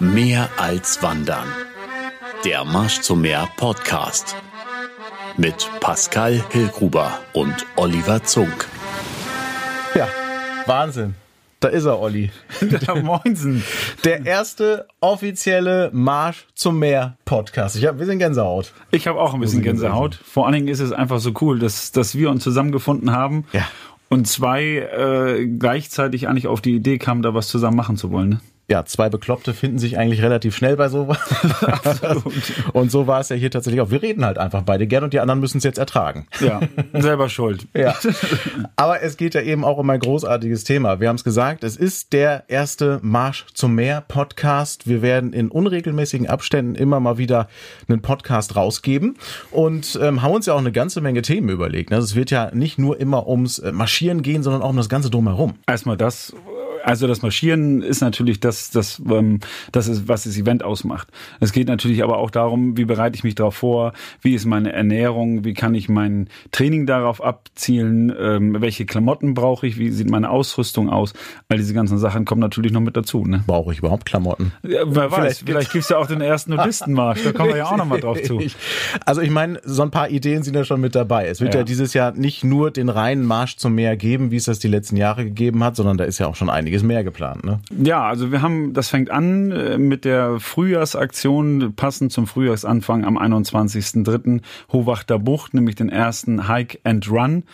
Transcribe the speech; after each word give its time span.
Mehr 0.00 0.48
als 0.58 1.02
Wandern. 1.02 1.48
Der 2.44 2.64
Marsch 2.64 3.00
zum 3.00 3.20
Meer 3.20 3.48
Podcast. 3.56 4.36
Mit 5.36 5.68
Pascal 5.80 6.40
Hillgruber 6.50 7.18
und 7.32 7.66
Oliver 7.74 8.22
Zunk. 8.22 8.68
Ja, 9.96 10.06
Wahnsinn. 10.66 11.16
Da 11.58 11.66
ist 11.66 11.84
er, 11.84 11.98
Olli. 11.98 12.30
Der 12.60 13.02
Moinsen. 13.02 13.64
Der 14.04 14.24
erste 14.24 14.86
offizielle 15.00 15.90
Marsch 15.92 16.46
zum 16.54 16.78
Meer 16.78 17.16
Podcast. 17.24 17.74
Ich 17.74 17.84
habe 17.84 17.96
ein 17.96 17.98
bisschen 17.98 18.20
Gänsehaut. 18.20 18.72
Ich 18.92 19.08
habe 19.08 19.20
auch 19.20 19.34
ein 19.34 19.40
bisschen 19.40 19.64
Gänsehaut. 19.64 20.14
Vor 20.14 20.46
allen 20.46 20.54
Dingen 20.54 20.68
ist 20.68 20.78
es 20.78 20.92
einfach 20.92 21.18
so 21.18 21.32
cool, 21.40 21.58
dass, 21.58 21.90
dass 21.90 22.14
wir 22.14 22.30
uns 22.30 22.44
zusammengefunden 22.44 23.10
haben. 23.10 23.46
Ja. 23.52 23.68
Und 24.08 24.28
zwei 24.28 24.62
äh, 24.62 25.48
gleichzeitig 25.48 26.28
eigentlich 26.28 26.46
auf 26.46 26.60
die 26.60 26.76
Idee 26.76 26.98
kamen, 26.98 27.22
da 27.22 27.34
was 27.34 27.48
zusammen 27.48 27.76
machen 27.76 27.96
zu 27.96 28.12
wollen. 28.12 28.28
Ne? 28.28 28.40
Ja, 28.70 28.84
zwei 28.84 29.08
Bekloppte 29.08 29.54
finden 29.54 29.78
sich 29.78 29.96
eigentlich 29.96 30.20
relativ 30.20 30.54
schnell 30.54 30.76
bei 30.76 30.90
sowas. 30.90 31.18
und 32.74 32.90
so 32.90 33.06
war 33.06 33.20
es 33.20 33.30
ja 33.30 33.36
hier 33.36 33.50
tatsächlich 33.50 33.80
auch. 33.80 33.90
Wir 33.90 34.02
reden 34.02 34.26
halt 34.26 34.36
einfach 34.36 34.60
beide 34.60 34.86
gern 34.86 35.04
und 35.04 35.14
die 35.14 35.20
anderen 35.20 35.40
müssen 35.40 35.56
es 35.56 35.64
jetzt 35.64 35.78
ertragen. 35.78 36.26
Ja, 36.40 36.60
selber 36.92 37.28
schuld. 37.28 37.66
Ja. 37.78 37.94
Aber 38.74 39.02
es 39.02 39.16
geht 39.16 39.34
ja 39.34 39.40
eben 39.40 39.64
auch 39.64 39.78
um 39.78 39.88
ein 39.88 40.00
großartiges 40.00 40.64
Thema. 40.64 40.98
Wir 40.98 41.08
haben 41.08 41.16
es 41.16 41.22
gesagt, 41.22 41.62
es 41.62 41.76
ist 41.76 42.12
der 42.12 42.44
erste 42.48 42.98
Marsch 43.02 43.46
zum 43.54 43.76
Meer 43.76 44.00
Podcast. 44.00 44.88
Wir 44.88 45.00
werden 45.00 45.32
in 45.32 45.48
unregelmäßigen 45.48 46.26
Abständen 46.26 46.74
immer 46.74 46.98
mal 46.98 47.18
wieder 47.18 47.48
einen 47.88 48.02
Podcast 48.02 48.56
rausgeben 48.56 49.16
und 49.52 49.98
ähm, 50.02 50.22
haben 50.22 50.32
uns 50.32 50.46
ja 50.46 50.54
auch 50.54 50.58
eine 50.58 50.72
ganze 50.72 51.00
Menge 51.00 51.22
Themen 51.22 51.50
überlegt. 51.50 51.92
Also 51.92 52.04
es 52.04 52.16
wird 52.16 52.32
ja 52.32 52.50
nicht 52.52 52.78
nur 52.78 52.98
immer 52.98 53.28
ums 53.28 53.60
äh, 53.60 53.70
Marschieren 53.70 54.22
gehen, 54.22 54.42
sondern 54.42 54.62
auch 54.62 54.70
um 54.70 54.76
das 54.76 54.88
Ganze 54.88 55.08
drumherum. 55.08 55.54
Erstmal 55.68 55.96
das 55.96 56.34
also 56.88 57.06
das 57.06 57.20
Marschieren 57.20 57.82
ist 57.82 58.00
natürlich 58.00 58.40
das, 58.40 58.70
das, 58.70 59.02
ähm, 59.10 59.40
das 59.72 59.88
ist, 59.88 60.08
was 60.08 60.24
das 60.24 60.38
Event 60.38 60.64
ausmacht. 60.64 61.08
Es 61.38 61.52
geht 61.52 61.68
natürlich 61.68 62.02
aber 62.02 62.16
auch 62.16 62.30
darum, 62.30 62.78
wie 62.78 62.86
bereite 62.86 63.14
ich 63.14 63.24
mich 63.24 63.34
darauf 63.34 63.56
vor, 63.56 63.92
wie 64.22 64.34
ist 64.34 64.46
meine 64.46 64.72
Ernährung, 64.72 65.44
wie 65.44 65.52
kann 65.52 65.74
ich 65.74 65.90
mein 65.90 66.30
Training 66.50 66.86
darauf 66.86 67.22
abzielen, 67.22 68.10
ähm, 68.18 68.56
welche 68.62 68.86
Klamotten 68.86 69.34
brauche 69.34 69.66
ich, 69.66 69.78
wie 69.78 69.90
sieht 69.90 70.08
meine 70.08 70.30
Ausrüstung 70.30 70.88
aus. 70.88 71.12
All 71.50 71.58
diese 71.58 71.74
ganzen 71.74 71.98
Sachen 71.98 72.24
kommen 72.24 72.40
natürlich 72.40 72.72
noch 72.72 72.80
mit 72.80 72.96
dazu. 72.96 73.22
Ne? 73.26 73.44
Brauche 73.46 73.70
ich 73.72 73.80
überhaupt 73.80 74.06
Klamotten? 74.06 74.52
Ja, 74.62 74.84
wer 74.86 75.10
weiß, 75.10 75.18
vielleicht, 75.18 75.42
vielleicht 75.44 75.72
gibt's 75.72 75.90
ja 75.90 75.98
auch 75.98 76.06
den 76.06 76.22
ersten 76.22 76.54
Nudistenmarsch, 76.54 77.22
da 77.22 77.32
kommen 77.32 77.50
wir 77.50 77.58
ja 77.58 77.66
auch 77.66 77.76
noch 77.76 77.84
mal 77.84 78.00
drauf 78.00 78.22
zu. 78.22 78.40
Also 79.04 79.20
ich 79.20 79.30
meine, 79.30 79.60
so 79.64 79.82
ein 79.82 79.90
paar 79.90 80.10
Ideen 80.10 80.42
sind 80.42 80.54
ja 80.54 80.64
schon 80.64 80.80
mit 80.80 80.94
dabei. 80.94 81.28
Es 81.28 81.40
wird 81.40 81.54
ja. 81.54 81.60
ja 81.60 81.64
dieses 81.64 81.94
Jahr 81.94 82.12
nicht 82.12 82.44
nur 82.44 82.70
den 82.70 82.88
reinen 82.88 83.24
Marsch 83.24 83.56
zum 83.56 83.74
Meer 83.74 83.96
geben, 83.96 84.30
wie 84.30 84.36
es 84.36 84.44
das 84.44 84.58
die 84.58 84.68
letzten 84.68 84.96
Jahre 84.96 85.24
gegeben 85.24 85.62
hat, 85.62 85.76
sondern 85.76 85.96
da 85.96 86.04
ist 86.04 86.18
ja 86.18 86.26
auch 86.26 86.36
schon 86.36 86.50
einiges 86.50 86.77
mehr 86.82 87.04
geplant, 87.04 87.44
ne? 87.44 87.60
Ja, 87.82 88.04
also 88.04 88.32
wir 88.32 88.42
haben, 88.42 88.72
das 88.74 88.88
fängt 88.88 89.10
an 89.10 89.50
äh, 89.50 89.78
mit 89.78 90.04
der 90.04 90.40
Frühjahrsaktion, 90.40 91.74
passend 91.74 92.12
zum 92.12 92.26
Frühjahrsanfang 92.26 93.04
am 93.04 93.18
21.03. 93.18 94.40
Hohwachter 94.72 95.18
Bucht, 95.18 95.54
nämlich 95.54 95.76
den 95.76 95.88
ersten 95.88 96.48
Hike 96.48 96.78
and 96.84 97.10
Run 97.10 97.44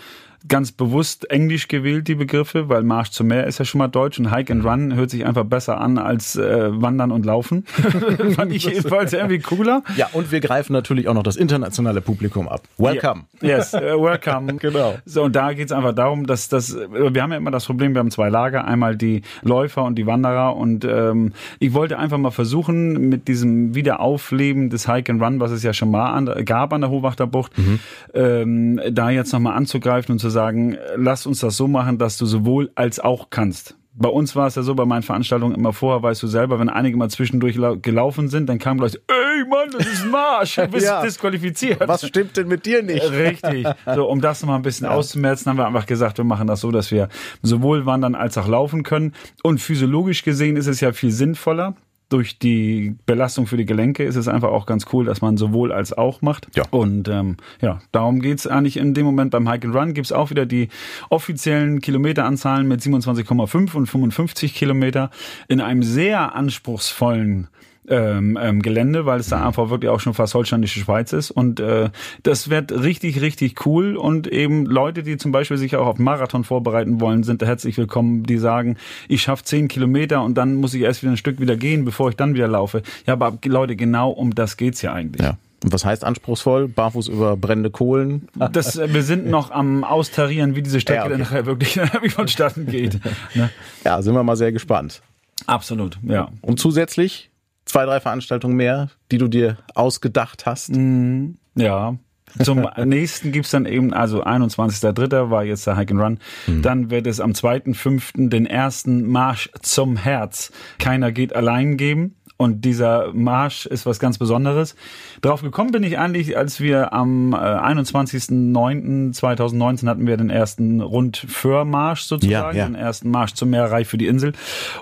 ganz 0.47 0.73
bewusst 0.73 1.31
Englisch 1.31 1.69
gewählt, 1.69 2.06
die 2.06 2.14
Begriffe, 2.14 2.69
weil 2.69 2.83
Marsch 2.83 3.11
zum 3.11 3.28
Meer 3.28 3.47
ist 3.47 3.59
ja 3.59 3.64
schon 3.64 3.78
mal 3.78 3.89
Deutsch 3.89 4.19
und 4.19 4.31
Hike 4.34 4.53
and 4.53 4.62
mhm. 4.62 4.69
Run 4.69 4.95
hört 4.95 5.11
sich 5.11 5.25
einfach 5.25 5.45
besser 5.45 5.81
an 5.81 5.97
als 5.97 6.37
äh, 6.37 6.70
Wandern 6.70 7.12
und 7.12 7.25
Laufen. 7.25 7.64
Fand 8.37 8.53
ich 8.53 8.65
jedenfalls 8.65 9.12
irgendwie 9.12 9.39
cooler. 9.39 9.83
Ja, 9.97 10.09
und 10.12 10.33
wir 10.33 10.41
greifen 10.41 10.75
natürlich 10.75 11.09
auch 11.09 11.15
noch 11.15 11.22
das 11.22 11.37
internationale 11.37 12.03
Publikum 12.03 12.48
ab. 12.48 12.62
Welcome. 12.77 13.25
Yeah. 13.42 13.59
Yes, 13.59 13.75
uh, 13.75 13.78
welcome. 13.78 14.55
genau. 14.59 14.98
So, 15.06 15.22
und 15.22 15.34
da 15.34 15.55
geht's 15.55 15.72
einfach 15.72 15.95
darum, 15.95 16.27
dass 16.27 16.48
das, 16.48 16.77
wir 16.77 17.22
haben 17.22 17.33
ja 17.33 17.39
immer 17.39 17.50
das 17.50 17.65
Problem, 17.65 17.95
wir 17.95 18.00
haben 18.00 18.11
zwei 18.11 18.28
Lager, 18.28 18.67
einmal 18.67 18.97
die 18.97 19.22
Läufer 19.42 19.84
und 19.84 19.97
die 19.97 20.06
Wanderer 20.06 20.56
und 20.56 20.84
ähm, 20.84 21.33
ich 21.59 21.72
wollte 21.72 21.98
einfach 21.98 22.19
mal 22.19 22.31
versuchen, 22.31 23.09
mit 23.09 23.28
diesem 23.28 23.75
Wiederaufleben 23.75 24.69
des 24.69 24.89
Hike 24.89 25.11
and 25.11 25.22
Run, 25.22 25.41
was 25.41 25.53
es 25.53 25.62
ja 25.62 25.72
schon 25.72 25.91
mal 25.91 26.12
an, 26.12 26.45
gab 26.45 26.72
an 26.75 26.83
der 26.83 26.91
Hohwachterbucht, 26.91 27.56
mhm. 27.56 27.81
ähm, 28.12 28.81
da 28.91 29.09
jetzt 29.09 29.33
nochmal 29.33 29.56
anzugreifen 29.56 30.12
und 30.12 30.19
zu 30.19 30.34
sagen, 30.34 30.77
lass 30.97 31.27
uns 31.27 31.41
das 31.41 31.56
so 31.56 31.67
machen, 31.67 31.97
dass 31.97 32.19
du 32.19 32.27
sowohl 32.27 32.71
als 32.75 33.00
auch 33.00 33.31
kannst. 33.31 33.77
Bei 33.97 34.09
uns 34.09 34.34
war 34.34 34.49
es 34.49 34.56
ja 34.56 34.62
so, 34.62 34.75
bei 34.75 34.84
meinen 34.84 35.05
Veranstaltungen 35.05 35.55
immer 35.55 35.72
vorher, 35.72 36.03
weißt 36.03 36.21
du 36.21 36.27
selber, 36.27 36.59
wenn 36.59 36.69
einige 36.69 36.97
mal 36.97 37.09
zwischendurch 37.09 37.56
gelaufen 37.81 38.28
sind, 38.28 38.49
dann 38.49 38.59
kam 38.59 38.78
gleich, 38.78 38.99
ey 39.06 39.47
Mann, 39.49 39.71
das 39.71 39.87
ist 39.87 40.06
Marsch, 40.06 40.56
du 40.56 40.67
bist 40.67 40.87
ja. 40.87 41.00
disqualifiziert. 41.00 41.81
Was 41.87 42.05
stimmt 42.05 42.37
denn 42.37 42.49
mit 42.49 42.67
dir 42.67 42.83
nicht? 42.83 43.05
Richtig. 43.11 43.69
So, 43.95 44.09
um 44.09 44.21
das 44.21 44.43
nochmal 44.43 44.59
ein 44.59 44.62
bisschen 44.62 44.89
ja. 44.89 44.93
auszumerzen, 44.93 45.49
haben 45.49 45.59
wir 45.59 45.67
einfach 45.67 45.87
gesagt, 45.87 46.19
wir 46.19 46.25
machen 46.25 46.49
das 46.49 46.61
so, 46.61 46.72
dass 46.72 46.91
wir 46.91 47.09
sowohl 47.43 47.87
wandern 47.87 48.16
als 48.16 48.37
auch 48.37 48.49
laufen 48.49 48.83
können. 48.83 49.15
Und 49.45 49.61
physiologisch 49.61 50.25
gesehen 50.25 50.56
ist 50.56 50.66
es 50.66 50.81
ja 50.81 50.93
viel 50.93 51.12
sinnvoller, 51.12 51.77
durch 52.14 52.38
die 52.38 52.94
Belastung 53.06 53.48
für 53.48 53.56
die 53.56 53.66
Gelenke 53.66 54.04
ist 54.04 54.14
es 54.14 54.28
einfach 54.28 54.50
auch 54.50 54.66
ganz 54.66 54.86
cool, 54.92 55.04
dass 55.04 55.20
man 55.20 55.36
sowohl 55.36 55.72
als 55.72 55.92
auch 55.92 56.22
macht. 56.22 56.47
Ja. 56.54 56.62
Und 56.70 57.08
ähm, 57.08 57.38
ja, 57.60 57.80
darum 57.91 58.20
geht's 58.20 58.47
eigentlich 58.47 58.76
in 58.76 58.94
dem 58.94 59.04
Moment 59.04 59.32
beim 59.32 59.50
Hike 59.50 59.66
and 59.66 59.75
Run. 59.75 59.94
Gibt's 59.94 60.12
auch 60.12 60.30
wieder 60.30 60.47
die 60.47 60.69
offiziellen 61.10 61.80
Kilometeranzahlen 61.80 62.69
mit 62.69 62.82
27,5 62.82 63.74
und 63.74 63.86
55 63.88 64.54
Kilometer 64.54 65.10
in 65.48 65.60
einem 65.60 65.82
sehr 65.82 66.36
anspruchsvollen 66.36 67.48
ähm, 67.89 68.39
ähm, 68.41 68.62
Gelände, 68.62 69.06
weil 69.06 69.21
es 69.21 69.28
da 69.28 69.47
einfach 69.47 69.71
wirklich 69.71 69.91
auch 69.91 70.00
schon 70.00 70.15
fast 70.15 70.34
holsteinische 70.34 70.81
Schweiz 70.81 71.12
ist. 71.12 71.31
Und 71.31 71.61
äh, 71.61 71.91
das 72.22 72.50
wird 72.50 72.72
richtig, 72.72 73.21
richtig 73.21 73.67
cool. 73.67 73.97
Und 73.97 74.27
eben 74.27 74.67
Leute, 74.67 75.03
die 75.03 75.17
zum 75.17 75.33
Beispiel 75.33 75.56
sich 75.56 75.77
auch 75.77 75.87
auf 75.87 75.99
Marathon 75.99 76.45
vorbereiten 76.45 77.00
wollen, 77.00 77.22
sind 77.22 77.43
herzlich 77.43 77.77
willkommen, 77.77 78.25
die 78.25 78.39
sagen, 78.39 78.77
ich 79.09 79.22
schaffe 79.22 79.45
zehn 79.45 79.69
Kilometer 79.69 80.22
und 80.22 80.34
dann 80.34 80.55
muss 80.56 80.75
ich 80.75 80.83
erst 80.83 81.03
wieder 81.03 81.12
ein 81.12 81.17
Stück 81.17 81.41
wieder 81.41 81.56
gehen, 81.56 81.84
bevor 81.84 82.09
ich 82.09 82.17
dann 82.17 82.34
wieder 82.34 82.49
laufe. 82.49 82.83
Ja, 83.06 83.15
aber 83.15 83.39
Leute, 83.45 83.77
genau 83.77 84.11
um 84.11 84.34
das 84.34 84.56
geht's 84.56 84.83
ja 84.83 84.93
eigentlich. 84.93 85.22
Ja. 85.22 85.37
Und 85.62 85.72
was 85.72 85.84
heißt 85.84 86.05
anspruchsvoll? 86.05 86.69
Barfuß 86.69 87.09
über 87.09 87.39
brennende 87.39 87.71
Kohlen? 87.71 88.28
Das, 88.53 88.77
äh, 88.77 88.93
wir 88.93 89.03
sind 89.03 89.27
noch 89.27 89.51
am 89.51 89.83
Austarieren, 89.83 90.56
wie 90.56 90.62
diese 90.62 90.78
Strecke 90.78 90.99
ja, 90.99 91.05
okay. 91.05 91.12
dann 91.12 91.21
nachher 91.21 91.47
wirklich 91.47 91.81
vonstatten 92.15 92.66
geht. 92.66 93.01
Ne? 93.34 93.49
Ja, 93.83 94.03
sind 94.03 94.15
wir 94.15 94.22
mal 94.22 94.37
sehr 94.37 94.53
gespannt. 94.53 95.01
Absolut, 95.47 95.99
ja. 96.03 96.28
Und 96.43 96.61
zusätzlich 96.61 97.31
zwei, 97.64 97.84
drei 97.84 98.00
Veranstaltungen 98.00 98.56
mehr, 98.56 98.91
die 99.10 99.19
du 99.19 99.28
dir 99.28 99.58
ausgedacht 99.75 100.47
hast. 100.47 100.70
Mm, 100.70 101.32
ja. 101.54 101.97
Zum 102.42 102.69
nächsten 102.84 103.32
gibt's 103.32 103.50
dann 103.50 103.66
eben, 103.66 103.92
also 103.92 104.25
21.3. 104.25 105.30
war 105.30 105.44
jetzt 105.44 105.66
der 105.66 105.76
Hike 105.76 105.94
and 105.94 106.03
Run. 106.03 106.19
Mhm. 106.47 106.62
Dann 106.62 106.91
wird 106.91 107.06
es 107.06 107.20
am 107.20 107.32
2.5. 107.32 108.28
den 108.28 108.47
ersten 108.47 109.06
Marsch 109.06 109.50
zum 109.62 109.97
Herz. 109.97 110.50
Keiner 110.78 111.12
geht 111.12 111.34
allein 111.34 111.76
geben. 111.76 112.16
Und 112.37 112.65
dieser 112.65 113.12
Marsch 113.12 113.67
ist 113.67 113.87
was 113.87 114.00
ganz 114.00 114.19
Besonderes. 114.19 114.75
Drauf 115.22 115.43
gekommen 115.43 115.71
bin 115.71 115.84
ich 115.84 116.00
eigentlich, 116.00 116.37
als 116.37 116.61
wir 116.61 116.93
am 116.93 117.33
äh, 117.33 117.37
21.09.2019 117.37 119.87
hatten 119.87 120.09
wir 120.09 120.17
den 120.17 120.31
ersten 120.31 120.81
Rundförmarsch 120.81 122.03
sozusagen, 122.03 122.56
ja, 122.56 122.65
ja. 122.65 122.69
den 122.69 122.75
ersten 122.75 123.12
Marsch 123.12 123.34
zum 123.34 123.50
Meerreich 123.50 123.87
für 123.87 123.99
die 123.99 124.09
Insel. 124.09 124.33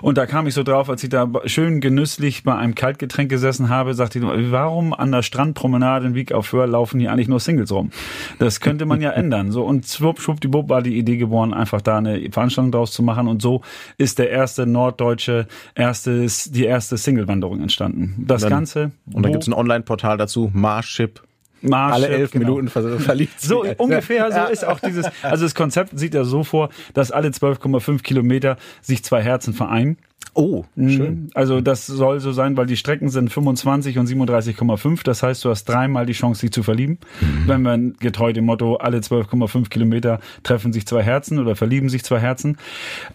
Und 0.01 0.17
da 0.17 0.25
kam 0.25 0.47
ich 0.47 0.55
so 0.55 0.63
drauf, 0.63 0.89
als 0.89 1.03
ich 1.03 1.09
da 1.09 1.29
schön 1.45 1.79
genüsslich 1.79 2.43
bei 2.43 2.55
einem 2.55 2.73
Kaltgetränk 2.73 3.29
gesessen 3.29 3.69
habe, 3.69 3.93
sagte 3.93 4.17
ich, 4.17 4.25
warum 4.25 4.91
an 4.91 5.11
der 5.11 5.21
Strandpromenade 5.21 6.07
in 6.07 6.15
Wieg 6.15 6.31
auf 6.31 6.47
Föhr 6.47 6.65
laufen 6.65 6.99
hier 6.99 7.11
eigentlich 7.11 7.27
nur 7.27 7.39
Singles 7.39 7.71
rum? 7.71 7.91
Das 8.39 8.61
könnte 8.61 8.87
man 8.87 8.99
ja 8.99 9.11
ändern. 9.15 9.51
So 9.51 9.63
und 9.63 9.85
schwupp, 9.85 10.19
schwuppdiwupp 10.19 10.69
war 10.69 10.81
die 10.81 10.97
Idee 10.97 11.17
geboren, 11.17 11.53
einfach 11.53 11.81
da 11.81 11.99
eine 11.99 12.31
Veranstaltung 12.31 12.71
draus 12.71 12.93
zu 12.93 13.03
machen. 13.03 13.27
Und 13.27 13.43
so 13.43 13.61
ist 13.99 14.17
der 14.17 14.31
erste 14.31 14.65
norddeutsche, 14.65 15.45
erstes, 15.75 16.51
die 16.51 16.65
erste 16.65 16.97
Singlewand 16.97 17.42
Veränderung 17.43 17.61
entstanden. 17.61 18.25
Das 18.27 18.41
dann, 18.41 18.49
Ganze. 18.49 18.91
Und 19.11 19.23
dann 19.23 19.31
gibt 19.31 19.43
es 19.43 19.47
ein 19.47 19.53
Online-Portal 19.53 20.17
dazu, 20.17 20.49
Marship. 20.53 21.21
Marship, 21.61 21.95
alle 21.95 22.07
elf 22.09 22.31
genau. 22.31 22.45
Minuten 22.45 22.67
ver 22.67 22.99
verliebt. 22.99 23.39
So 23.39 23.63
ungefähr 23.77 24.31
so 24.31 24.51
ist 24.51 24.65
auch 24.65 24.79
dieses. 24.79 25.05
Also 25.21 25.45
das 25.45 25.55
Konzept 25.55 25.97
sieht 25.97 26.13
ja 26.13 26.25
so 26.25 26.43
vor, 26.43 26.69
dass 26.93 27.11
alle 27.11 27.29
12,5 27.29 28.01
Kilometer 28.01 28.57
sich 28.81 29.03
zwei 29.03 29.21
Herzen 29.21 29.53
vereinen. 29.53 29.97
Oh, 30.35 30.63
mhm. 30.75 30.89
schön. 30.89 31.29
Also 31.35 31.61
das 31.61 31.85
soll 31.85 32.19
so 32.19 32.31
sein, 32.31 32.57
weil 32.57 32.65
die 32.65 32.75
Strecken 32.75 33.09
sind 33.09 33.31
25 33.31 33.99
und 33.99 34.09
37,5. 34.09 35.03
Das 35.03 35.21
heißt, 35.21 35.45
du 35.45 35.49
hast 35.49 35.65
dreimal 35.65 36.07
die 36.07 36.13
Chance, 36.13 36.41
dich 36.41 36.51
zu 36.51 36.63
verlieben. 36.63 36.97
Mhm. 37.21 37.47
Wenn 37.47 37.61
man 37.61 37.93
getreu 37.99 38.33
dem 38.33 38.45
Motto, 38.45 38.77
alle 38.77 38.97
12,5 38.97 39.69
Kilometer 39.69 40.19
treffen 40.41 40.73
sich 40.73 40.87
zwei 40.87 41.03
Herzen 41.03 41.37
oder 41.37 41.55
verlieben 41.55 41.87
sich 41.89 42.03
zwei 42.03 42.19
Herzen. 42.19 42.57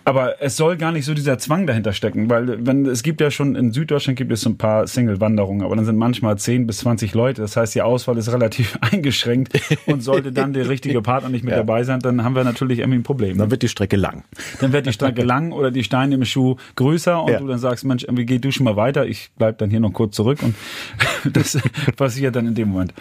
Aber 0.05 0.41
es 0.41 0.57
soll 0.57 0.77
gar 0.77 0.93
nicht 0.93 1.07
so 1.07 1.15
dieser 1.15 1.39
Zwang 1.39 1.67
dahinter 1.67 1.93
stecken, 1.93 2.31
weil 2.31 2.65
wenn 2.65 2.87
es 2.87 3.03
gibt 3.03 3.21
ja 3.21 3.33
schon 3.33 3.57
in 3.57 3.73
Süddeutschland 3.73 4.17
gibt 4.17 4.31
es 4.31 4.43
so 4.43 4.51
ein 4.51 4.59
paar 4.59 4.87
Single-Wanderungen, 4.87 5.65
aber 5.65 5.75
dann 5.75 5.85
sind 5.85 5.97
manchmal 5.97 6.39
10 6.39 6.69
bis 6.69 6.79
20 6.79 7.15
Leute. 7.15 7.43
Das 7.43 7.57
heißt, 7.57 7.75
die 7.75 7.83
Auswahl 7.83 8.17
ist 8.17 8.33
relativ 8.33 8.79
eingeschränkt 8.81 9.61
und 9.87 10.03
sollte 10.03 10.31
dann 10.31 10.53
der 10.53 10.69
richtige 10.69 11.03
Partner 11.03 11.31
nicht 11.31 11.45
mit 11.45 11.51
ja. 11.53 11.59
dabei 11.59 11.83
sein, 11.83 11.99
dann 11.99 12.23
haben 12.23 12.37
wir 12.37 12.45
natürlich 12.45 12.79
irgendwie 12.79 13.01
ein 13.01 13.03
Problem. 13.03 13.39
Dann 13.39 13.51
wird 13.51 13.63
die 13.63 13.69
Strecke 13.69 13.97
lang. 13.97 14.23
Dann 14.61 14.73
wird 14.73 14.87
die 14.87 14.93
Strecke 14.93 15.23
lang 15.25 15.51
oder 15.51 15.73
die 15.73 15.83
Steine 15.83 16.15
im 16.15 16.25
Schuh 16.25 16.57
größer 16.77 16.98
größer 16.99 17.23
und 17.23 17.33
ja. 17.33 17.39
du 17.39 17.47
dann 17.47 17.59
sagst, 17.59 17.85
Mensch, 17.85 18.05
irgendwie 18.05 18.27
geh 18.27 18.39
du 18.39 18.51
schon 18.51 18.65
mal 18.65 18.77
weiter, 18.77 19.07
ich 19.07 19.31
bleib 19.37 19.59
dann 19.59 19.71
hier 19.71 19.81
noch 19.81 19.93
kurz 19.93 20.17
zurück 20.17 20.41
und 20.43 20.55
das 21.33 21.59
passiert 21.97 22.37
dann 22.37 22.47
in 22.47 22.55
dem 22.55 22.69
Moment. 22.69 22.93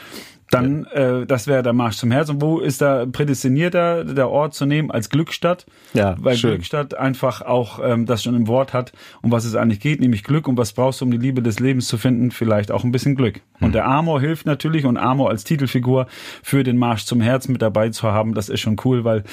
Dann, 0.50 0.86
äh, 0.86 1.26
das 1.26 1.48
wäre 1.48 1.62
der 1.62 1.74
Marsch 1.74 1.98
zum 1.98 2.12
Herz. 2.12 2.30
Und 2.30 2.42
wo 2.42 2.60
ist 2.60 2.82
da 2.82 3.06
prädestinierter, 3.06 4.06
der 4.06 4.30
Ort 4.30 4.54
zu 4.54 4.66
nehmen 4.66 4.92
als 4.92 5.10
Glückstadt? 5.10 5.66
Ja, 5.94 6.16
Weil 6.20 6.38
schön. 6.38 6.52
Glückstadt 6.52 6.96
einfach 6.96 7.42
auch 7.42 7.80
ähm, 7.84 8.06
das 8.06 8.24
schon 8.24 8.36
im 8.36 8.48
Wort 8.48 8.74
hat, 8.74 8.94
um 9.22 9.32
was 9.32 9.44
es 9.44 9.56
eigentlich 9.56 9.82
geht, 9.82 10.00
nämlich 10.00 10.24
Glück. 10.24 10.48
Und 10.48 10.58
was 10.58 10.72
brauchst 10.72 11.02
du, 11.02 11.06
um 11.06 11.12
die 11.12 11.18
Liebe 11.18 11.42
des 11.42 11.60
Lebens 11.60 11.88
zu 11.88 11.98
finden? 11.98 12.32
Vielleicht 12.32 12.72
auch 12.72 12.84
ein 12.84 12.92
bisschen 12.92 13.16
Glück. 13.16 13.42
Und 13.60 13.74
der 13.76 13.86
Amor 13.86 14.22
hilft 14.22 14.46
natürlich 14.46 14.86
und 14.86 14.98
Amor 14.98 15.30
als 15.30 15.44
Titelfigur 15.44 16.08
für 16.44 16.64
den 16.64 16.78
Marsch 16.78 17.06
zum 17.06 17.22
Herz 17.22 17.48
mit 17.48 17.62
dabei 17.62 17.90
zu 17.90 18.12
haben, 18.12 18.34
das 18.34 18.50
ist 18.50 18.62
schon 18.62 18.78
cool, 18.86 19.04
weil 19.04 19.24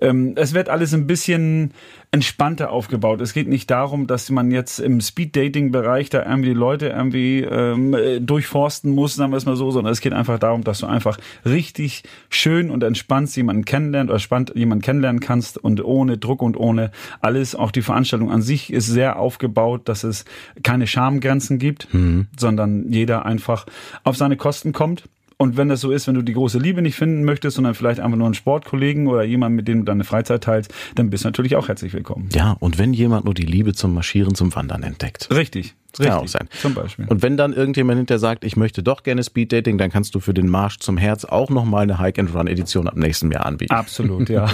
ähm, 0.00 0.32
es 0.36 0.54
wird 0.54 0.68
alles 0.68 0.94
ein 0.94 1.06
bisschen 1.06 1.72
entspannter 2.10 2.70
aufgebaut. 2.70 3.20
Es 3.20 3.32
geht 3.32 3.48
nicht 3.48 3.70
darum, 3.70 4.06
dass 4.06 4.30
man 4.30 4.50
jetzt 4.50 4.78
im 4.78 5.00
Speed-Dating-Bereich 5.00 6.10
da 6.10 6.24
irgendwie 6.24 6.50
die 6.50 6.54
Leute 6.54 6.88
irgendwie 6.88 7.40
ähm, 7.40 7.92
äh, 7.92 8.20
durchforsten 8.20 8.92
muss, 8.94 9.16
sagen 9.16 9.32
wir 9.32 9.36
es 9.36 9.46
mal 9.46 9.56
so, 9.56 9.70
sondern 9.70 9.92
es 9.92 10.00
geht 10.00 10.12
einfach 10.12 10.38
darum, 10.38 10.63
dass 10.64 10.78
du 10.78 10.86
einfach 10.86 11.18
richtig 11.44 12.02
schön 12.28 12.70
und 12.70 12.82
entspannt 12.82 13.34
jemanden 13.36 13.64
kennenlernt 13.64 14.10
oder 14.10 14.18
spannend 14.18 14.52
jemanden 14.54 14.82
kennenlernen 14.82 15.20
kannst 15.20 15.58
und 15.58 15.84
ohne 15.84 16.18
Druck 16.18 16.42
und 16.42 16.56
ohne 16.56 16.90
alles. 17.20 17.54
Auch 17.54 17.70
die 17.70 17.82
Veranstaltung 17.82 18.30
an 18.30 18.42
sich 18.42 18.72
ist 18.72 18.86
sehr 18.86 19.18
aufgebaut, 19.18 19.82
dass 19.88 20.04
es 20.04 20.24
keine 20.62 20.86
Schamgrenzen 20.86 21.58
gibt, 21.58 21.88
sondern 22.36 22.90
jeder 22.90 23.24
einfach 23.26 23.66
auf 24.02 24.16
seine 24.16 24.36
Kosten 24.36 24.72
kommt. 24.72 25.04
Und 25.36 25.56
wenn 25.56 25.68
das 25.68 25.80
so 25.80 25.90
ist, 25.90 26.06
wenn 26.06 26.14
du 26.14 26.22
die 26.22 26.32
große 26.32 26.58
Liebe 26.58 26.80
nicht 26.80 26.94
finden 26.94 27.24
möchtest, 27.24 27.56
sondern 27.56 27.74
vielleicht 27.74 28.00
einfach 28.00 28.16
nur 28.16 28.26
einen 28.26 28.34
Sportkollegen 28.34 29.08
oder 29.08 29.24
jemanden, 29.24 29.56
mit 29.56 29.66
dem 29.66 29.80
du 29.80 29.84
deine 29.84 30.04
Freizeit 30.04 30.44
teilst, 30.44 30.72
dann 30.94 31.10
bist 31.10 31.24
du 31.24 31.28
natürlich 31.28 31.56
auch 31.56 31.68
herzlich 31.68 31.92
willkommen. 31.92 32.28
Ja, 32.32 32.56
und 32.60 32.78
wenn 32.78 32.92
jemand 32.92 33.24
nur 33.24 33.34
die 33.34 33.42
Liebe 33.42 33.74
zum 33.74 33.94
Marschieren, 33.94 34.34
zum 34.34 34.54
Wandern 34.54 34.84
entdeckt. 34.84 35.28
Richtig. 35.34 35.74
Kann 35.98 36.06
richtig. 36.06 36.22
auch 36.22 36.28
sein. 36.28 36.48
Zum 36.60 36.74
Beispiel. 36.74 37.06
Und 37.08 37.22
wenn 37.22 37.36
dann 37.36 37.52
irgendjemand 37.52 37.98
hinter 37.98 38.18
sagt, 38.18 38.44
ich 38.44 38.56
möchte 38.56 38.82
doch 38.82 39.02
gerne 39.02 39.22
Speeddating, 39.22 39.78
dann 39.78 39.90
kannst 39.90 40.14
du 40.14 40.20
für 40.20 40.34
den 40.34 40.48
Marsch 40.48 40.78
zum 40.78 40.96
Herz 40.96 41.24
auch 41.24 41.50
nochmal 41.50 41.82
eine 41.82 41.98
Hike-and-Run-Edition 41.98 42.88
ab 42.88 42.96
nächsten 42.96 43.30
Jahr 43.30 43.46
anbieten. 43.46 43.74
Absolut, 43.74 44.28
ja. 44.28 44.48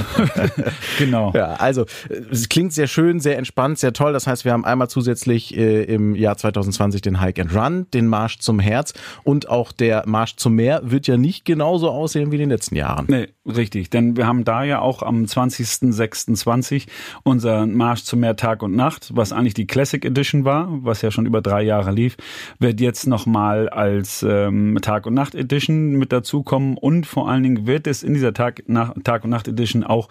genau. 0.99 1.33
Ja, 1.35 1.55
also 1.55 1.87
es 2.31 2.49
klingt 2.49 2.73
sehr 2.73 2.87
schön, 2.87 3.21
sehr 3.21 3.39
entspannt, 3.39 3.79
sehr 3.79 3.93
toll. 3.93 4.13
Das 4.13 4.27
heißt, 4.27 4.45
wir 4.45 4.53
haben 4.53 4.65
einmal 4.65 4.89
zusätzlich 4.89 5.57
äh, 5.57 5.85
im 5.85 6.15
Jahr 6.15 6.37
2020 6.37 7.03
den 7.03 7.21
Hike 7.21 7.41
and 7.41 7.55
Run, 7.55 7.87
den 7.93 8.07
Marsch 8.07 8.39
zum 8.39 8.61
Herz 8.61 8.95
und 9.25 9.49
auch 9.49 9.73
der 9.73 10.05
Marsch 10.07 10.37
zum 10.37 10.55
Meer 10.55 10.83
wird 10.85 11.07
ja 11.07 11.17
nicht 11.17 11.45
genauso 11.45 11.91
aussehen 11.91 12.31
wie 12.31 12.37
in 12.37 12.41
den 12.41 12.51
letzten 12.51 12.77
Jahren. 12.77 13.07
Nee, 13.09 13.29
richtig. 13.47 13.91
Denn 13.91 14.17
wir 14.17 14.27
haben 14.27 14.45
da 14.45 14.65
ja 14.65 14.81
auch 14.81 15.03
am 15.03 15.25
20.06.20 15.25 16.87
unser 17.23 17.67
Marsch 17.67 18.05
zum 18.05 18.21
Meer 18.21 18.37
Tag 18.37 18.63
und 18.63 18.75
Nacht, 18.75 19.11
was 19.15 19.33
eigentlich 19.33 19.55
die 19.55 19.67
Classic 19.67 20.05
Edition 20.05 20.45
war, 20.45 20.69
was 20.83 21.03
ja 21.03 21.11
schon 21.11 21.27
über 21.31 21.41
drei 21.41 21.63
Jahre 21.63 21.93
lief, 21.93 22.17
wird 22.59 22.81
jetzt 22.81 23.07
nochmal 23.07 23.69
als 23.69 24.25
ähm, 24.29 24.79
Tag 24.83 25.07
und 25.07 25.15
Nacht 25.15 25.35
Edition 25.35 25.93
mit 25.93 26.13
dazukommen 26.13 26.77
und 26.77 27.07
vor 27.07 27.31
allen 27.31 27.43
Dingen 27.43 27.67
wird 27.67 27.87
es 27.87 28.03
in 28.03 28.15
dieser 28.15 28.35
Tag, 28.35 28.65
nach, 28.67 28.95
Tag 29.05 29.25
und 29.25 29.31
Nacht 29.31 29.49
Edition 29.49 29.85
auch 29.85 30.09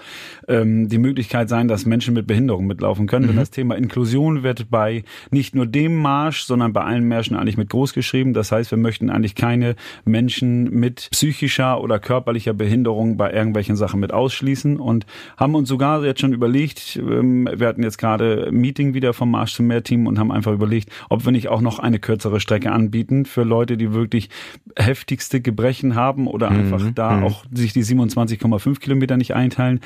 ähm, 0.48 0.88
die 0.88 0.98
Möglichkeit 0.98 1.50
sein, 1.50 1.68
dass 1.68 1.86
Menschen 1.86 2.14
mit 2.14 2.26
Behinderung 2.26 2.68
mitlaufen 2.68 3.06
können. 3.06 3.28
Denn 3.28 3.36
das 3.36 3.52
Thema 3.52 3.76
Inklusion 3.76 4.44
wird 4.44 4.70
bei 4.70 5.04
nicht 5.30 5.56
nur 5.56 5.66
dem 5.66 5.98
Marsch, 5.98 6.44
sondern 6.44 6.74
bei 6.74 6.82
allen 6.82 7.04
Märschen 7.04 7.36
eigentlich 7.36 7.58
mit 7.58 7.70
groß 7.70 7.94
geschrieben. 7.94 8.34
Das 8.34 8.52
heißt, 8.52 8.72
wir 8.72 8.78
möchten 8.78 9.10
eigentlich 9.10 9.36
keine 9.36 9.76
Menschen 10.06 10.70
mit 10.72 11.10
psychischer 11.12 11.82
oder 11.82 12.00
körperlicher 12.00 12.54
Behinderung 12.54 13.18
bei 13.18 13.32
irgendwelchen 13.34 13.76
Sachen 13.76 14.00
mit 14.00 14.14
ausschließen 14.14 14.80
und 14.80 15.06
haben 15.38 15.56
uns 15.56 15.70
sogar 15.70 16.04
jetzt 16.06 16.22
schon 16.22 16.34
überlegt, 16.34 16.98
ähm, 16.98 17.50
wir 17.54 17.68
hatten 17.68 17.84
jetzt 17.84 17.98
gerade 17.98 18.50
Meeting 18.52 18.94
wieder 18.94 19.14
vom 19.14 19.32
Marsch 19.32 19.54
zum 19.54 19.68
Meer 19.68 19.84
Team 19.84 20.08
und 20.08 20.20
haben 20.20 20.32
einfach 20.32 20.54
überlegt, 20.54 20.90
ob 21.10 21.26
wir 21.26 21.32
nicht 21.32 21.50
auch 21.50 21.62
noch 21.62 21.80
eine 21.80 22.00
kürzere 22.00 22.40
Strecke 22.40 22.72
anbieten 22.72 23.26
für 23.26 23.44
Leute, 23.44 23.78
die 23.78 23.94
wirklich 23.94 24.30
heftigste 24.78 25.42
Gebrechen 25.42 25.96
haben 25.96 26.28
oder 26.28 26.50
einfach 26.50 26.82
da 26.96 27.22
auch 27.22 27.44
sich 27.52 27.74
die 27.74 27.84
27,5 27.84 28.80
Kilometer 28.80 29.18
nicht 29.18 29.36
einteilen. 29.36 29.82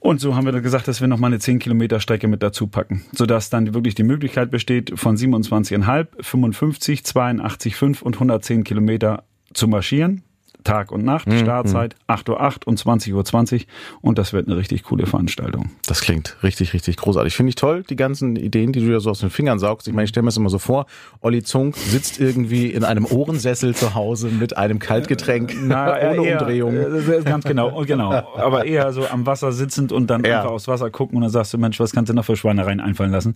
Und 0.00 0.18
so 0.18 0.34
haben 0.34 0.46
wir 0.46 0.52
dann 0.52 0.62
gesagt, 0.62 0.88
dass 0.88 1.02
wir 1.02 1.08
noch 1.08 1.18
mal 1.18 1.26
eine 1.26 1.38
10 1.38 1.58
Kilometer 1.58 2.00
Strecke 2.00 2.26
mit 2.26 2.42
dazu 2.42 2.66
packen, 2.66 3.04
sodass 3.12 3.50
dann 3.50 3.74
wirklich 3.74 3.94
die 3.94 4.02
Möglichkeit 4.02 4.50
besteht, 4.50 4.98
von 4.98 5.16
27,5, 5.16 6.06
55, 6.20 7.00
82,5 7.00 8.02
und 8.02 8.14
110 8.14 8.64
Kilometer 8.64 9.24
zu 9.52 9.68
marschieren. 9.68 10.22
Tag 10.64 10.92
und 10.92 11.04
Nacht, 11.04 11.32
Startzeit 11.32 11.96
8.08 12.08 12.30
Uhr 12.30 12.68
und 12.68 12.78
20.20 12.80 13.14
Uhr 13.14 13.24
20 13.24 13.66
und 14.00 14.18
das 14.18 14.32
wird 14.32 14.46
eine 14.48 14.56
richtig 14.56 14.82
coole 14.84 15.06
Veranstaltung. 15.06 15.70
Das 15.86 16.00
klingt 16.00 16.36
richtig, 16.42 16.72
richtig 16.74 16.96
großartig. 16.96 17.34
Finde 17.34 17.50
ich 17.50 17.54
toll, 17.56 17.82
die 17.88 17.96
ganzen 17.96 18.36
Ideen, 18.36 18.72
die 18.72 18.80
du 18.80 18.90
da 18.92 19.00
so 19.00 19.10
aus 19.10 19.20
den 19.20 19.30
Fingern 19.30 19.58
saugst. 19.58 19.88
Ich 19.88 19.94
meine, 19.94 20.04
ich 20.04 20.10
stelle 20.10 20.22
mir 20.24 20.28
das 20.28 20.36
immer 20.36 20.50
so 20.50 20.58
vor, 20.58 20.86
Olli 21.20 21.42
Zunk 21.42 21.76
sitzt 21.76 22.20
irgendwie 22.20 22.66
in 22.68 22.84
einem 22.84 23.04
Ohrensessel 23.06 23.74
zu 23.74 23.94
Hause 23.94 24.28
mit 24.28 24.56
einem 24.56 24.78
Kaltgetränk 24.78 25.54
ohne 25.64 25.98
eher, 26.00 26.18
Umdrehung. 26.40 26.74
äh, 26.76 27.22
Ganz 27.24 27.44
genau, 27.44 27.82
genau. 27.84 28.10
Aber 28.36 28.64
eher 28.64 28.92
so 28.92 29.06
am 29.06 29.26
Wasser 29.26 29.52
sitzend 29.52 29.92
und 29.92 30.08
dann 30.08 30.24
Ja. 30.24 30.38
einfach 30.40 30.50
aufs 30.52 30.68
Wasser 30.68 30.90
gucken 30.90 31.16
und 31.16 31.22
dann 31.22 31.30
sagst 31.30 31.52
du, 31.54 31.58
Mensch, 31.58 31.78
was 31.80 31.92
kannst 31.92 32.10
du 32.10 32.14
noch 32.14 32.24
für 32.24 32.36
Schweinereien 32.36 32.80
einfallen 32.80 33.12
lassen? 33.12 33.34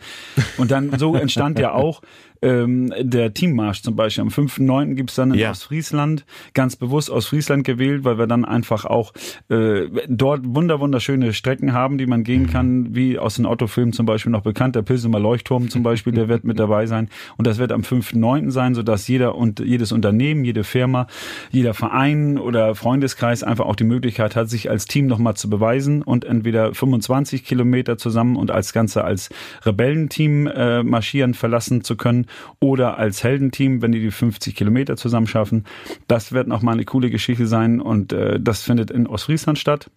Und 0.58 0.70
dann 0.70 0.98
so 0.98 1.14
entstand 1.16 1.58
ja 1.58 1.72
auch 1.72 2.00
ähm, 2.44 2.92
der 3.00 3.32
Teammarsch 3.32 3.82
zum 3.82 3.96
Beispiel. 3.96 4.22
Am 4.22 4.28
5.9. 4.28 4.94
gibt's 4.94 5.14
dann 5.14 5.32
in 5.32 5.40
Ja. 5.40 5.50
Ostfriesland, 5.50 6.24
ganz 6.52 6.76
bewusst 6.76 7.08
Ostfriesland 7.10 7.64
gewählt, 7.64 8.04
weil 8.04 8.18
wir 8.18 8.26
dann 8.26 8.44
einfach 8.44 8.84
auch 8.84 9.12
äh, 9.48 9.86
dort 10.08 10.42
wunder 10.44 10.78
wunderschöne 10.80 11.32
Strecken 11.32 11.72
haben, 11.72 11.98
die 11.98 12.06
man 12.06 12.22
gehen 12.22 12.50
kann, 12.50 12.94
wie 12.94 13.18
aus 13.18 13.36
den 13.36 13.46
Otto-Filmen 13.46 13.92
zum 13.92 14.04
Beispiel 14.06 14.30
noch 14.30 14.42
bekannt. 14.42 14.76
Der 14.76 14.82
Pilsener 14.82 15.18
Leuchtturm 15.18 15.70
zum 15.70 15.82
Beispiel, 15.82 16.12
der 16.12 16.28
wird 16.28 16.44
mit 16.44 16.58
dabei 16.58 16.86
sein. 16.86 17.08
Und 17.36 17.46
das 17.46 17.58
wird 17.58 17.72
am 17.72 17.80
5.9. 17.80 18.50
sein, 18.50 18.74
sodass 18.74 19.08
jeder 19.08 19.34
und 19.36 19.60
jedes 19.60 19.92
Unternehmen, 19.92 20.44
jede 20.44 20.64
Firma, 20.64 21.06
jeder 21.50 21.72
Verein 21.72 22.38
oder 22.38 22.74
Freundeskreis 22.74 23.42
einfach 23.42 23.64
auch 23.64 23.76
die 23.76 23.84
Möglichkeit 23.84 24.36
hat, 24.36 24.50
sich 24.50 24.68
als 24.70 24.84
Team 24.86 25.06
nochmal 25.06 25.34
zu 25.34 25.48
beweisen 25.48 26.02
und 26.02 26.24
entweder 26.24 26.74
25 26.74 27.44
Kilometer 27.44 27.96
zusammen 27.96 28.36
und 28.36 28.50
als 28.50 28.72
Ganze 28.72 29.04
als 29.04 29.30
Rebellenteam 29.64 30.46
äh, 30.46 30.82
marschieren 30.82 31.34
verlassen 31.34 31.82
zu 31.82 31.96
können 31.96 32.26
oder 32.60 32.98
als 32.98 33.24
Heldenteam, 33.24 33.80
wenn 33.82 33.92
die 33.92 34.00
die 34.00 34.10
50 34.10 34.54
Kilometer 34.54 34.96
zusammen 34.96 35.26
schaffen. 35.26 35.64
Das 36.08 36.32
wird 36.32 36.48
nochmal 36.48 36.74
eine 36.74 36.84
coole 36.84 37.08
Geschichte 37.10 37.46
sein 37.46 37.80
und 37.80 38.12
äh, 38.12 38.38
das 38.40 38.62
findet 38.62 38.90
in 38.90 39.06
Ostfriesland 39.06 39.58
statt. 39.58 39.90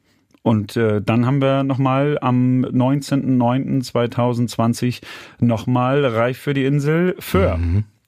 Und 0.43 0.77
äh, 0.77 1.01
dann 1.01 1.25
haben 1.25 1.41
wir 1.41 1.63
nochmal 1.63 2.17
am 2.21 2.63
19.09.2020 2.63 5.01
nochmal 5.39 6.05
Reif 6.05 6.37
für 6.37 6.53
die 6.53 6.63
Insel 6.63 7.15
Föhr. 7.19 7.59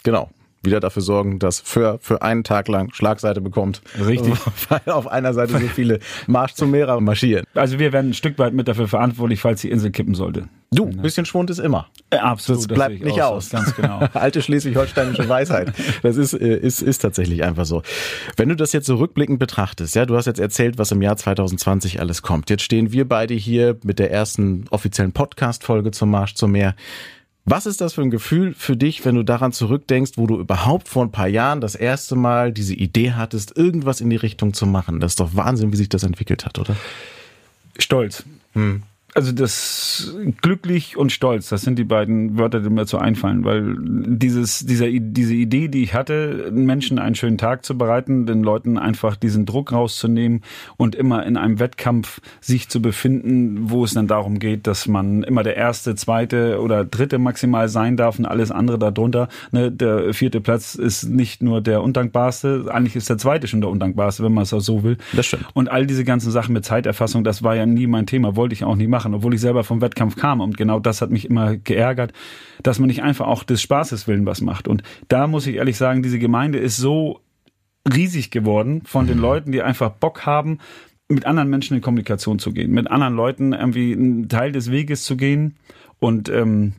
Genau. 0.03 0.29
Wieder 0.61 0.79
dafür 0.79 1.01
sorgen, 1.01 1.39
dass 1.39 1.59
Föhr 1.59 1.99
für 2.01 2.21
einen 2.21 2.43
Tag 2.43 2.67
lang 2.67 2.93
Schlagseite 2.93 3.41
bekommt. 3.41 3.81
Richtig. 4.05 4.33
Weil 4.69 4.93
auf 4.93 5.07
einer 5.07 5.33
Seite 5.33 5.53
so 5.53 5.67
viele 5.67 5.99
Marsch 6.27 6.53
zum 6.53 6.71
Meer 6.71 6.99
marschieren. 6.99 7.45
Also 7.53 7.79
wir 7.79 7.93
werden 7.93 8.11
ein 8.11 8.13
Stück 8.13 8.37
weit 8.39 8.53
mit 8.53 8.67
dafür 8.67 8.87
verantwortlich, 8.87 9.39
falls 9.39 9.61
die 9.61 9.69
Insel 9.69 9.91
kippen 9.91 10.15
sollte. 10.15 10.49
Du, 10.71 10.85
bisschen 10.85 11.25
Schwund 11.25 11.49
ist 11.49 11.57
immer. 11.57 11.87
Äh, 12.11 12.17
absolut. 12.17 12.61
Das 12.61 12.67
bleibt 12.67 12.95
ich 12.95 13.01
nicht 13.01 13.21
aus. 13.21 13.49
so. 13.49 13.57
Ganz 13.57 13.75
genau. 13.75 13.99
Alte 14.13 14.41
schleswig-holsteinische 14.41 15.27
Weisheit. 15.27 15.73
Das 16.03 16.15
ist, 16.15 16.33
äh, 16.33 16.57
ist, 16.57 16.81
ist 16.81 16.99
tatsächlich 16.99 17.43
einfach 17.43 17.65
so. 17.65 17.81
Wenn 18.37 18.49
du 18.49 18.55
das 18.55 18.71
jetzt 18.71 18.85
so 18.85 18.97
rückblickend 18.97 19.39
betrachtest, 19.39 19.95
ja, 19.95 20.05
du 20.05 20.15
hast 20.15 20.27
jetzt 20.27 20.39
erzählt, 20.39 20.77
was 20.77 20.91
im 20.91 21.01
Jahr 21.01 21.17
2020 21.17 21.99
alles 21.99 22.21
kommt. 22.21 22.51
Jetzt 22.51 22.63
stehen 22.63 22.91
wir 22.91 23.07
beide 23.07 23.33
hier 23.33 23.77
mit 23.83 23.97
der 23.97 24.11
ersten 24.11 24.65
offiziellen 24.69 25.11
Podcast-Folge 25.11 25.89
zum 25.89 26.11
Marsch 26.11 26.35
zum 26.35 26.51
Meer. 26.51 26.75
Was 27.51 27.65
ist 27.65 27.81
das 27.81 27.93
für 27.93 28.03
ein 28.03 28.11
Gefühl 28.11 28.53
für 28.53 28.77
dich, 28.77 29.03
wenn 29.05 29.15
du 29.15 29.23
daran 29.23 29.51
zurückdenkst, 29.51 30.11
wo 30.17 30.27
du 30.27 30.39
überhaupt 30.39 30.87
vor 30.87 31.03
ein 31.03 31.11
paar 31.11 31.27
Jahren 31.27 31.61
das 31.61 31.73
erste 31.73 32.15
Mal 32.15 32.53
diese 32.53 32.75
Idee 32.75 33.13
hattest, 33.13 33.57
irgendwas 33.57 34.01
in 34.01 34.11
die 34.11 34.17
Richtung 34.17 34.53
zu 34.53 34.67
machen? 34.67 34.99
Das 34.99 35.13
ist 35.13 35.19
doch 35.19 35.33
Wahnsinn, 35.33 35.73
wie 35.73 35.77
sich 35.77 35.89
das 35.89 36.03
entwickelt 36.03 36.45
hat, 36.45 36.59
oder? 36.59 36.75
Stolz. 37.79 38.23
Also 39.15 39.31
das 39.31 40.15
glücklich 40.41 40.95
und 40.95 41.11
stolz, 41.11 41.49
das 41.49 41.61
sind 41.61 41.79
die 41.79 41.83
beiden 41.83 42.37
Wörter, 42.37 42.59
die 42.59 42.69
mir 42.69 42.81
dazu 42.81 42.99
einfallen, 42.99 43.43
weil 43.43 43.75
dieses, 43.79 44.65
dieser, 44.65 44.87
diese 44.89 45.33
Idee, 45.33 45.67
die 45.67 45.83
ich 45.83 45.93
hatte, 45.93 46.51
Menschen 46.51 46.99
einen 46.99 47.15
schönen 47.15 47.37
Tag 47.37 47.65
zu 47.65 47.77
bereiten, 47.77 48.27
den 48.27 48.43
Leuten 48.43 48.77
einfach 48.77 49.15
diesen 49.15 49.45
Druck 49.45 49.71
rauszunehmen 49.71 50.41
und 50.77 50.95
immer 50.95 51.25
in 51.25 51.37
einem 51.37 51.59
Wettkampf 51.59 52.21
sich 52.39 52.69
zu 52.69 52.81
befinden, 52.81 53.69
wo 53.71 53.83
es 53.83 53.93
dann 53.93 54.07
darum 54.07 54.37
geht, 54.37 54.67
dass 54.67 54.87
man 54.87 55.23
immer 55.23 55.41
der 55.41 55.57
erste, 55.57 55.95
zweite 55.95 56.59
oder 56.61 56.85
dritte 56.85 57.17
maximal 57.17 57.67
sein 57.67 57.97
darf 57.97 58.19
und 58.19 58.25
alles 58.25 58.51
andere 58.51 58.77
darunter. 58.77 59.27
Ne, 59.51 59.71
der 59.71 60.13
vierte 60.13 60.39
Platz 60.39 60.75
ist 60.75 61.03
nicht 61.03 61.41
nur 61.41 61.61
der 61.61 61.81
undankbarste, 61.81 62.65
eigentlich 62.69 62.95
ist 62.95 63.09
der 63.09 63.17
zweite 63.17 63.47
schon 63.47 63.61
der 63.61 63.69
undankbarste, 63.69 64.23
wenn 64.23 64.33
man 64.33 64.43
es 64.43 64.53
auch 64.53 64.59
so 64.59 64.83
will. 64.83 64.97
Das 65.13 65.25
stimmt. 65.25 65.45
Und 65.53 65.69
all 65.69 65.87
diese 65.87 66.03
ganzen 66.03 66.31
Sachen 66.31 66.53
mit 66.53 66.63
Zeiterfassung, 66.63 67.23
das 67.23 67.41
war 67.41 67.55
ja 67.55 67.65
nie 67.65 67.87
mein 67.87 68.05
Thema, 68.05 68.35
wollte 68.35 68.53
ich 68.53 68.63
auch 68.63 68.75
nicht 68.75 68.89
machen, 68.89 68.98
obwohl 69.05 69.33
ich 69.33 69.41
selber 69.41 69.63
vom 69.63 69.81
Wettkampf 69.81 70.15
kam. 70.15 70.41
Und 70.41 70.57
genau 70.57 70.79
das 70.79 71.01
hat 71.01 71.11
mich 71.11 71.25
immer 71.29 71.57
geärgert, 71.57 72.13
dass 72.63 72.79
man 72.79 72.87
nicht 72.87 73.03
einfach 73.03 73.27
auch 73.27 73.43
des 73.43 73.61
Spaßes 73.61 74.07
willen 74.07 74.25
was 74.25 74.41
macht. 74.41 74.67
Und 74.67 74.83
da 75.07 75.27
muss 75.27 75.47
ich 75.47 75.55
ehrlich 75.55 75.77
sagen, 75.77 76.03
diese 76.03 76.19
Gemeinde 76.19 76.59
ist 76.59 76.77
so 76.77 77.21
riesig 77.91 78.31
geworden 78.31 78.81
von 78.85 79.07
den 79.07 79.17
Leuten, 79.17 79.51
die 79.51 79.61
einfach 79.61 79.89
Bock 79.89 80.25
haben, 80.25 80.59
mit 81.07 81.25
anderen 81.25 81.49
Menschen 81.49 81.75
in 81.75 81.81
Kommunikation 81.81 82.37
zu 82.37 82.53
gehen, 82.53 82.71
mit 82.71 82.89
anderen 82.89 83.15
Leuten 83.15 83.53
irgendwie 83.53 83.93
einen 83.93 84.29
Teil 84.29 84.51
des 84.51 84.69
Weges 84.69 85.03
zu 85.03 85.17
gehen. 85.17 85.55
Und 85.99 86.29
ähm, 86.29 86.73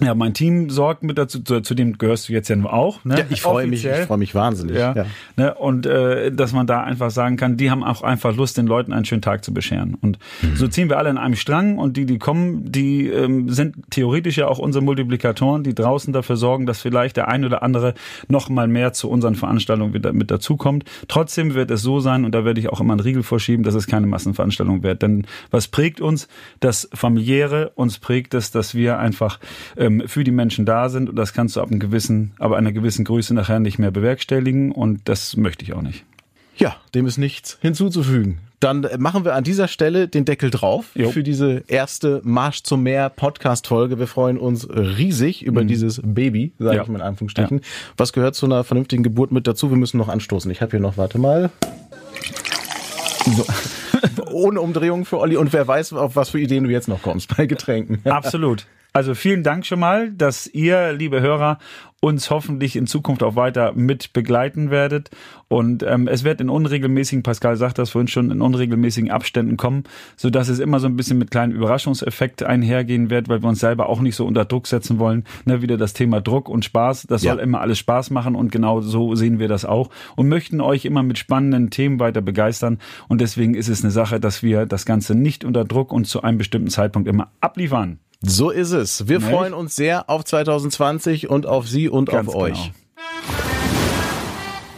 Ja, 0.00 0.14
mein 0.14 0.34
Team 0.34 0.68
sorgt 0.68 1.02
mit 1.02 1.16
dazu, 1.16 1.40
zu, 1.40 1.60
zu 1.60 1.74
dem 1.74 1.96
gehörst 1.96 2.28
du 2.28 2.32
jetzt 2.32 2.48
ja 2.48 2.56
nur 2.56 2.72
auch. 2.72 3.04
Ne? 3.04 3.20
Ja, 3.20 3.24
ich 3.30 3.40
freue 3.40 3.66
mich, 3.66 3.84
ich 3.84 4.06
freue 4.06 4.18
mich 4.18 4.34
wahnsinnig. 4.34 4.76
Ja, 4.76 4.94
ja. 4.94 5.06
Ne? 5.36 5.54
Und 5.54 5.86
äh, 5.86 6.30
dass 6.32 6.52
man 6.52 6.66
da 6.66 6.82
einfach 6.82 7.10
sagen 7.10 7.36
kann, 7.36 7.56
die 7.56 7.70
haben 7.70 7.82
auch 7.82 8.02
einfach 8.02 8.34
Lust, 8.36 8.58
den 8.58 8.66
Leuten 8.66 8.92
einen 8.92 9.04
schönen 9.04 9.22
Tag 9.22 9.44
zu 9.44 9.54
bescheren. 9.54 9.96
Und 10.00 10.18
mhm. 10.42 10.56
so 10.56 10.68
ziehen 10.68 10.88
wir 10.88 10.98
alle 10.98 11.10
in 11.10 11.18
einem 11.18 11.34
Strang 11.34 11.78
und 11.78 11.96
die, 11.96 12.04
die 12.04 12.18
kommen, 12.18 12.70
die 12.70 13.08
ähm, 13.08 13.48
sind 13.48 13.76
theoretisch 13.90 14.36
ja 14.36 14.48
auch 14.48 14.58
unsere 14.58 14.84
Multiplikatoren, 14.84 15.62
die 15.62 15.74
draußen 15.74 16.12
dafür 16.12 16.36
sorgen, 16.36 16.66
dass 16.66 16.80
vielleicht 16.80 17.16
der 17.16 17.28
ein 17.28 17.44
oder 17.44 17.62
andere 17.62 17.94
noch 18.28 18.48
mal 18.48 18.68
mehr 18.68 18.92
zu 18.92 19.08
unseren 19.08 19.34
Veranstaltungen 19.34 19.94
wieder 19.94 20.12
mit 20.12 20.30
dazukommt. 20.30 20.84
Trotzdem 21.08 21.54
wird 21.54 21.70
es 21.70 21.82
so 21.82 22.00
sein, 22.00 22.24
und 22.24 22.34
da 22.34 22.44
werde 22.44 22.60
ich 22.60 22.68
auch 22.68 22.80
immer 22.80 22.92
einen 22.92 23.00
Riegel 23.00 23.22
vorschieben, 23.22 23.64
dass 23.64 23.74
es 23.74 23.86
keine 23.86 24.06
Massenveranstaltung 24.06 24.82
wird. 24.82 25.02
Denn 25.02 25.26
was 25.50 25.68
prägt 25.68 26.00
uns? 26.00 26.28
Das 26.60 26.88
familiäre, 26.92 27.70
uns 27.74 27.98
prägt 27.98 28.34
es, 28.34 28.50
dass 28.50 28.74
wir 28.74 28.98
einfach 28.98 29.38
äh, 29.76 29.85
ähm, 29.86 30.02
für 30.06 30.24
die 30.24 30.30
Menschen 30.30 30.66
da 30.66 30.88
sind 30.88 31.08
und 31.08 31.16
das 31.16 31.32
kannst 31.32 31.56
du 31.56 31.60
ab 31.60 31.70
einem 31.70 31.80
gewissen, 31.80 32.32
aber 32.38 32.56
einer 32.56 32.72
gewissen 32.72 33.04
Größe 33.04 33.34
nachher 33.34 33.60
nicht 33.60 33.78
mehr 33.78 33.90
bewerkstelligen 33.90 34.72
und 34.72 35.00
das 35.04 35.36
möchte 35.36 35.64
ich 35.64 35.72
auch 35.72 35.82
nicht. 35.82 36.04
Ja, 36.56 36.76
dem 36.94 37.06
ist 37.06 37.18
nichts 37.18 37.58
hinzuzufügen. 37.60 38.38
Dann 38.60 38.86
machen 38.98 39.26
wir 39.26 39.34
an 39.34 39.44
dieser 39.44 39.68
Stelle 39.68 40.08
den 40.08 40.24
Deckel 40.24 40.50
drauf 40.50 40.86
jo. 40.94 41.10
für 41.10 41.22
diese 41.22 41.62
erste 41.66 42.22
Marsch 42.24 42.62
zum 42.62 42.82
Meer 42.82 43.10
Podcast 43.10 43.66
Folge. 43.66 43.98
Wir 43.98 44.06
freuen 44.06 44.38
uns 44.38 44.66
riesig 44.70 45.44
über 45.44 45.62
mhm. 45.62 45.68
dieses 45.68 46.00
Baby, 46.02 46.52
sage 46.58 46.76
ja. 46.76 46.82
ich 46.82 46.88
mal 46.88 46.96
in 47.00 47.04
Anführungsstrichen. 47.04 47.58
Ja. 47.58 47.64
Was 47.98 48.14
gehört 48.14 48.34
zu 48.34 48.46
einer 48.46 48.64
vernünftigen 48.64 49.02
Geburt 49.02 49.30
mit 49.30 49.46
dazu? 49.46 49.68
Wir 49.68 49.76
müssen 49.76 49.98
noch 49.98 50.08
anstoßen. 50.08 50.50
Ich 50.50 50.62
habe 50.62 50.70
hier 50.70 50.80
noch, 50.80 50.96
warte 50.96 51.18
mal. 51.18 51.50
So. 53.26 53.44
Ohne 54.32 54.62
Umdrehung 54.62 55.04
für 55.04 55.18
Olli 55.18 55.36
und 55.36 55.52
wer 55.52 55.68
weiß, 55.68 55.92
auf 55.92 56.16
was 56.16 56.30
für 56.30 56.40
Ideen 56.40 56.64
du 56.64 56.70
jetzt 56.70 56.88
noch 56.88 57.02
kommst 57.02 57.36
bei 57.36 57.44
Getränken. 57.44 58.00
Absolut. 58.04 58.66
Also 58.96 59.14
vielen 59.14 59.42
Dank 59.42 59.66
schon 59.66 59.78
mal, 59.78 60.10
dass 60.10 60.46
ihr, 60.46 60.94
liebe 60.94 61.20
Hörer, 61.20 61.58
uns 62.00 62.30
hoffentlich 62.30 62.76
in 62.76 62.86
Zukunft 62.86 63.22
auch 63.22 63.36
weiter 63.36 63.74
mit 63.74 64.14
begleiten 64.14 64.70
werdet. 64.70 65.10
Und 65.48 65.82
ähm, 65.82 66.08
es 66.08 66.24
wird 66.24 66.40
in 66.40 66.48
unregelmäßigen, 66.48 67.22
Pascal 67.22 67.56
sagt 67.56 67.76
das 67.76 67.90
vorhin 67.90 68.08
schon, 68.08 68.30
in 68.30 68.40
unregelmäßigen 68.40 69.10
Abständen 69.10 69.58
kommen, 69.58 69.84
so 70.16 70.30
dass 70.30 70.48
es 70.48 70.60
immer 70.60 70.80
so 70.80 70.86
ein 70.86 70.96
bisschen 70.96 71.18
mit 71.18 71.30
kleinen 71.30 71.52
Überraschungseffekt 71.52 72.42
einhergehen 72.42 73.10
wird, 73.10 73.28
weil 73.28 73.42
wir 73.42 73.50
uns 73.50 73.60
selber 73.60 73.90
auch 73.90 74.00
nicht 74.00 74.16
so 74.16 74.24
unter 74.24 74.46
Druck 74.46 74.66
setzen 74.66 74.98
wollen. 74.98 75.24
Ne, 75.44 75.60
wieder 75.60 75.76
das 75.76 75.92
Thema 75.92 76.22
Druck 76.22 76.48
und 76.48 76.64
Spaß, 76.64 77.06
das 77.06 77.22
ja. 77.22 77.32
soll 77.32 77.42
immer 77.42 77.60
alles 77.60 77.78
Spaß 77.78 78.08
machen 78.08 78.34
und 78.34 78.50
genau 78.50 78.80
so 78.80 79.14
sehen 79.14 79.38
wir 79.38 79.48
das 79.48 79.66
auch 79.66 79.90
und 80.16 80.26
möchten 80.26 80.62
euch 80.62 80.86
immer 80.86 81.02
mit 81.02 81.18
spannenden 81.18 81.68
Themen 81.68 82.00
weiter 82.00 82.22
begeistern. 82.22 82.78
Und 83.08 83.20
deswegen 83.20 83.52
ist 83.52 83.68
es 83.68 83.84
eine 83.84 83.90
Sache, 83.90 84.20
dass 84.20 84.42
wir 84.42 84.64
das 84.64 84.86
Ganze 84.86 85.14
nicht 85.14 85.44
unter 85.44 85.66
Druck 85.66 85.92
und 85.92 86.06
zu 86.06 86.22
einem 86.22 86.38
bestimmten 86.38 86.70
Zeitpunkt 86.70 87.08
immer 87.08 87.28
abliefern. 87.42 87.98
So 88.28 88.50
ist 88.50 88.72
es. 88.72 89.06
Wir 89.08 89.20
Nicht? 89.20 89.30
freuen 89.30 89.54
uns 89.54 89.76
sehr 89.76 90.10
auf 90.10 90.24
2020 90.24 91.30
und 91.30 91.46
auf 91.46 91.68
Sie 91.68 91.88
und 91.88 92.08
Ganz 92.08 92.28
auf 92.28 92.34
genau. 92.34 92.44
euch. 92.46 92.72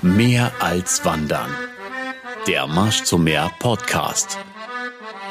Mehr 0.02 0.52
als 0.60 1.04
Wandern. 1.04 1.50
Der 2.46 2.66
Marsch 2.66 3.04
zum 3.04 3.24
Meer 3.24 3.50
Podcast. 3.58 4.38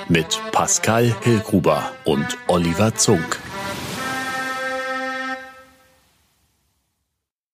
Mit 0.10 0.40
Pascal 0.52 1.14
Hillgruber 1.22 1.92
und 2.06 2.26
Oliver 2.48 2.96
Zunk. 2.96 3.40